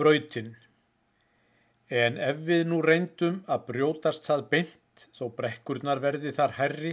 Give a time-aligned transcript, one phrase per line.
[0.00, 0.54] Brautin
[1.90, 6.92] En ef við nú reyndum að brjótast það beint, þó brekkurnar verði þar herri,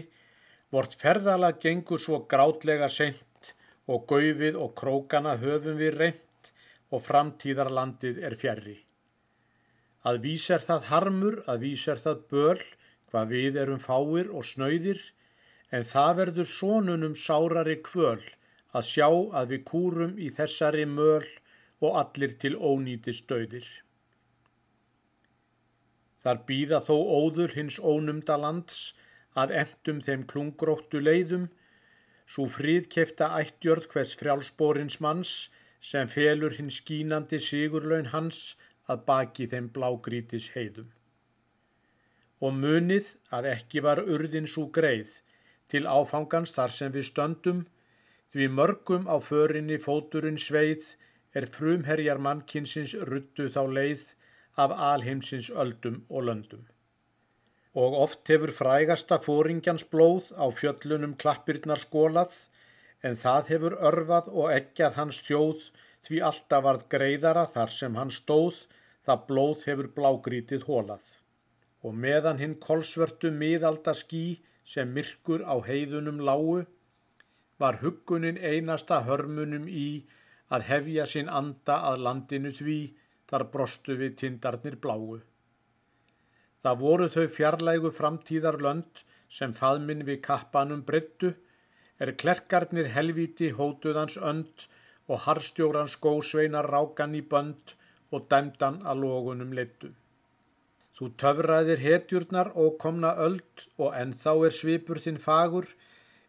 [0.74, 3.51] vort ferðala gengur svo grátlega seint
[3.85, 6.51] og gaufið og krókana höfum við reynd
[6.90, 8.75] og framtíðarlandið er fjarrri.
[10.01, 12.59] Að vís er það harmur, að vís er það böl,
[13.11, 14.99] hvað við erum fáir og snöyðir,
[15.69, 18.23] en það verður sónunum sárari kvöl
[18.73, 21.25] að sjá að við kúrum í þessari möl
[21.82, 23.68] og allir til ónýti stöðir.
[26.23, 28.80] Þar býða þó óður hins ónumda lands
[29.41, 31.45] að endum þeim klungróttu leiðum,
[32.26, 35.34] svo fríðkefta ættjörð hvers frjálsborins manns
[35.91, 38.41] sem felur hins skínandi sigurlaun hans
[38.91, 40.90] að baki þeim blágrítis heiðum.
[42.41, 45.13] Og munið að ekki var urðin svo greið
[45.71, 47.63] til áfangans þar sem við stöndum,
[48.34, 50.90] því mörgum á förinni fóturinn sveið
[51.38, 54.04] er frumherjar mannkinsins ruttu þá leið
[54.64, 56.63] af alheimsins öldum og löndum.
[57.77, 62.34] Og oft hefur frægasta fóringjans blóð á fjöllunum klappirnar skólað,
[63.05, 65.68] en það hefur örfað og eggjað hans þjóð
[66.08, 68.64] því alltaf varð greiðara þar sem hann stóð,
[69.06, 71.06] það blóð hefur blágrítið hólað.
[71.86, 74.24] Og meðan hinn kolsvörtu miðalda ský
[74.66, 76.64] sem myrkur á heiðunum lágu,
[77.62, 79.88] var huggunin einasta hörmunum í
[80.53, 82.78] að hefja sinn anda að landinu því
[83.30, 85.20] þar brostu við tindarnir bláu.
[86.64, 91.34] Það voru þau fjarlægu framtíðar lönd sem faðminn við kappanum bryttu,
[92.00, 94.67] er klerkarnir helviti hótuðans önd
[95.08, 97.73] og harstjóran skósveinar rákan í bönd
[98.11, 99.89] og dæmdan að logunum leittu.
[100.98, 105.67] Þú töfraðir hetjurnar og komna öld og ennþá er svipur þinn fagur,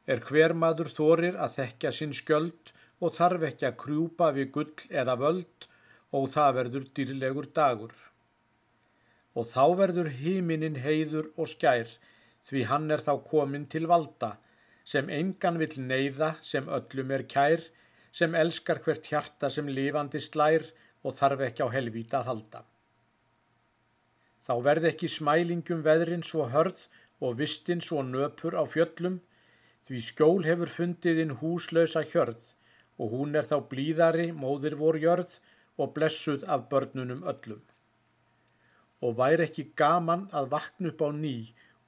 [0.06, 4.86] er hver maður þorir að þekka sinn skjöld og þarf ekki að krjúpa við gull
[5.02, 5.66] eða völd
[6.18, 7.94] og það verður dýrlegur dagur.
[9.38, 11.90] Og þá verður híminin heiður og skær
[12.48, 14.34] því hann er þá komin til valda
[14.88, 17.62] sem engan vill neyða sem öllum er kær
[18.18, 20.64] sem elskar hvert hjarta sem lifandi slær
[21.04, 22.64] og þarf ekki á helvíta að halda.
[24.42, 26.88] Þá verð ekki smælingum veðrin svo hörð
[27.20, 29.20] og vistin svo nöpur á fjöllum,
[29.86, 32.40] því skjól hefur fundið inn húslösa hjörð
[32.98, 35.38] og hún er þá blíðari móðir vor jörð
[35.78, 37.62] og blessuð af börnunum öllum.
[39.04, 41.36] Og væri ekki gaman að vakna upp á ný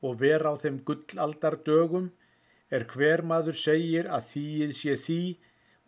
[0.06, 2.10] og vera á þeim gullaldar dögum,
[2.70, 5.22] er hver maður segir að þýið sé því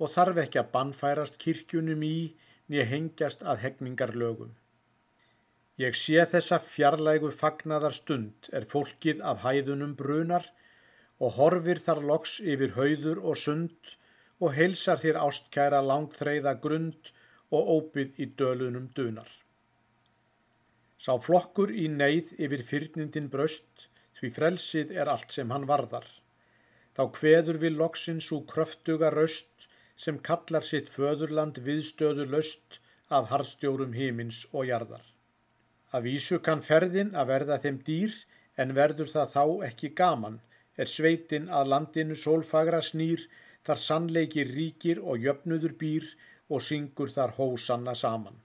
[0.02, 2.16] og þarf ekki að bannfærast kirkjunum í
[2.72, 4.50] nýja hengjast að hegningarlögum.
[5.80, 10.44] Ég sé þessa fjarlægu fagnadar stund er fólkið af hæðunum brunar
[11.22, 13.94] og horfir þar loks yfir hauður og sund
[14.42, 17.12] og heilsar þér ástkæra langþreyða grund
[17.54, 19.28] og óbyð í dölunum dunar.
[21.02, 23.86] Sá flokkur í neyð yfir fyrnindin bröst
[24.18, 26.06] því frelsið er allt sem hann varðar.
[26.96, 29.68] Þá hveður við loksins úr kröftuga röst
[30.04, 35.04] sem kallar sitt föðurland viðstöðu löst af harstjórum hímins og jarðar.
[35.92, 38.14] Að vísu kann ferðin að verða þeim dýr
[38.62, 40.38] en verður það þá ekki gaman
[40.80, 43.26] er sveitin að landinu sólfagra snýr
[43.66, 46.06] þar sannleiki ríkir og jöfnudur býr
[46.52, 48.38] og syngur þar hósanna saman.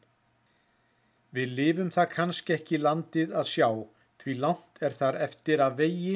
[1.36, 3.70] Við lifum það kannski ekki landið að sjá,
[4.22, 6.16] því langt er þar eftir að vegi,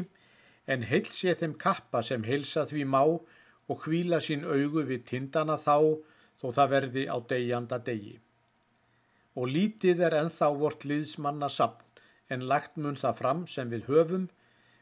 [0.72, 5.58] en heils ég þeim kappa sem heilsa því má og hvíla sín augu við tindana
[5.58, 5.78] þá,
[6.40, 8.20] þó það verði á degjanda degi
[9.40, 12.02] og lítið er enþá vort liðsmanna sapn
[12.34, 14.28] en lagt mun það fram sem við höfum,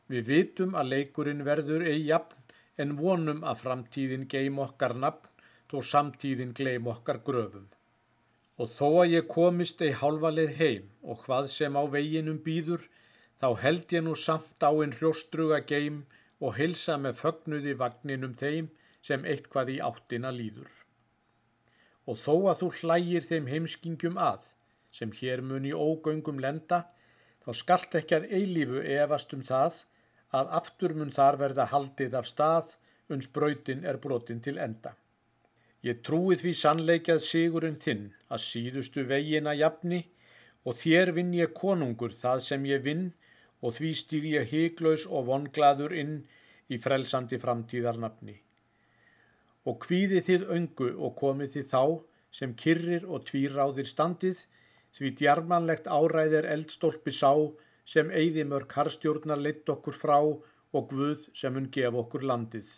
[0.10, 2.38] við vitum að leikurinn verður eigi jafn
[2.84, 5.28] en vonum að framtíðin geim okkar nafn
[5.72, 7.68] þó samtíðin gleim okkar gröfum.
[8.60, 12.82] Og þó að ég komist ei hálfaleið heim og hvað sem á veginum býður,
[13.40, 16.04] þá held ég nú samt á einn hrjóstruga geim
[16.40, 20.80] og hilsa með fögnuði vagninum þeim sem eitthvað í áttina líður
[22.10, 24.42] og þó að þú hlægir þeim heimskingum að,
[24.90, 26.88] sem hér mun í ógöngum lenda,
[27.46, 29.84] þá skallt ekki að eilífu efast um það
[30.38, 32.76] að aftur mun þar verða haldið af stað
[33.16, 34.96] uns brautin er brotin til enda.
[35.84, 40.02] Ég trúi því sannleikað sigurinn þinn að síðustu vegina jafni
[40.68, 43.08] og þér vinn ég konungur það sem ég vinn
[43.62, 46.14] og því stíg ég hygglaus og vonglaður inn
[46.70, 48.36] í frelsandi framtíðarnafni
[49.70, 51.84] og kvíði þið öngu og komið þið þá
[52.40, 54.44] sem kyrrir og tvíráðir standið
[54.98, 57.32] því djarmanlegt áræðir eldstólpi sá
[57.90, 62.70] sem eigði mörg harstjórnar leitt okkur frá og Guð sem hún gef okkur landið.